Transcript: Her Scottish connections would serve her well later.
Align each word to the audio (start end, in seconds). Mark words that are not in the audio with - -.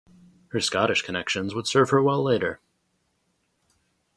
Her 0.47 0.59
Scottish 0.59 1.03
connections 1.03 1.53
would 1.53 1.67
serve 1.67 1.91
her 1.91 2.01
well 2.01 2.23
later. 2.23 2.59